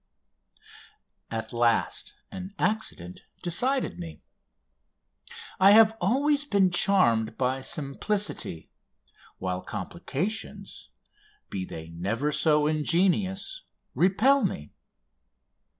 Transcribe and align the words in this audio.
At 1.29 1.53
last 1.53 2.15
an 2.31 2.55
accident 2.57 3.21
decided 3.43 3.99
me. 3.99 4.23
I 5.59 5.73
have 5.73 5.95
always 6.01 6.43
been 6.43 6.71
charmed 6.71 7.37
by 7.37 7.61
simplicity, 7.61 8.71
while 9.37 9.61
complications, 9.61 10.89
be 11.51 11.65
they 11.65 11.89
never 11.89 12.31
so 12.31 12.65
ingenious, 12.65 13.61
repel 13.93 14.43
me. 14.43 14.73